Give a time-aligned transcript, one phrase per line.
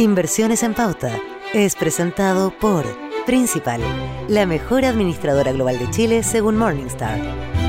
[0.00, 1.20] Inversiones en Pauta
[1.52, 2.86] es presentado por
[3.26, 3.82] Principal,
[4.30, 7.59] la mejor administradora global de Chile según Morningstar.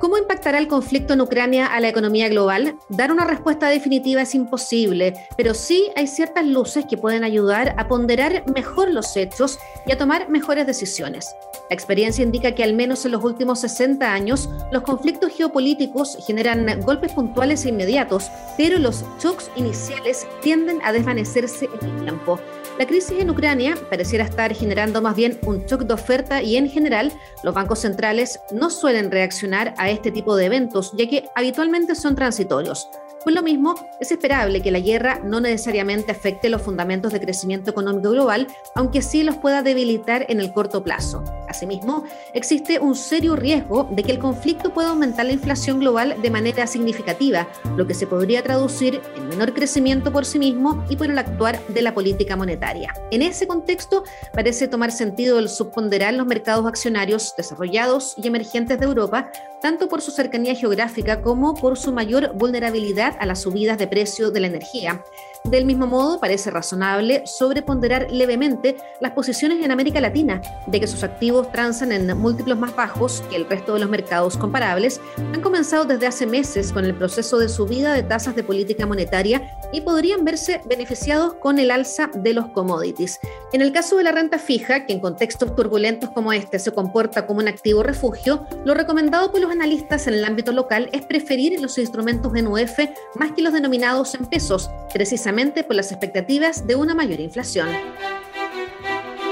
[0.00, 2.78] ¿Cómo impactará el conflicto en Ucrania a la economía global?
[2.88, 7.86] Dar una respuesta definitiva es imposible, pero sí hay ciertas luces que pueden ayudar a
[7.86, 11.34] ponderar mejor los hechos y a tomar mejores decisiones.
[11.68, 16.80] La experiencia indica que al menos en los últimos 60 años los conflictos geopolíticos generan
[16.80, 22.40] golpes puntuales e inmediatos, pero los shocks iniciales tienden a desvanecerse en el tiempo.
[22.80, 26.66] La crisis en Ucrania pareciera estar generando más bien un shock de oferta y en
[26.66, 27.12] general
[27.42, 32.14] los bancos centrales no suelen reaccionar a este tipo de eventos, ya que habitualmente son
[32.14, 32.88] transitorios.
[33.22, 37.70] Por lo mismo, es esperable que la guerra no necesariamente afecte los fundamentos de crecimiento
[37.70, 41.22] económico global, aunque sí los pueda debilitar en el corto plazo.
[41.50, 46.30] Asimismo, existe un serio riesgo de que el conflicto pueda aumentar la inflación global de
[46.30, 51.10] manera significativa, lo que se podría traducir en menor crecimiento por sí mismo y por
[51.10, 52.94] el actuar de la política monetaria.
[53.10, 58.86] En ese contexto, parece tomar sentido el subponderar los mercados accionarios desarrollados y emergentes de
[58.86, 63.88] Europa, tanto por su cercanía geográfica como por su mayor vulnerabilidad a las subidas de
[63.88, 65.02] precio de la energía.
[65.44, 71.02] Del mismo modo, parece razonable sobreponderar levemente las posiciones en América Latina, de que sus
[71.02, 75.86] activos transan en múltiplos más bajos que el resto de los mercados comparables, han comenzado
[75.86, 80.24] desde hace meses con el proceso de subida de tasas de política monetaria y podrían
[80.24, 83.18] verse beneficiados con el alza de los commodities.
[83.54, 87.26] En el caso de la renta fija, que en contextos turbulentos como este se comporta
[87.26, 91.58] como un activo refugio, lo recomendado por los analistas en el ámbito local es preferir
[91.60, 92.78] los instrumentos en UF
[93.14, 95.29] más que los denominados en pesos, precisamente
[95.66, 97.68] por las expectativas de una mayor inflación.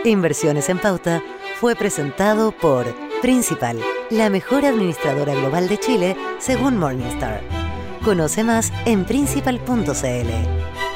[0.04, 1.22] Inversiones en Pauta
[1.56, 2.86] fue presentado por
[3.20, 7.42] Principal, la mejor administradora global de Chile según Morningstar.
[8.04, 10.88] Conoce más en principal.cl.